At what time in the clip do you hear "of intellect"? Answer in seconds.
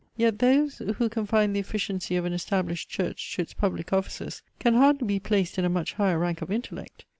6.41-7.05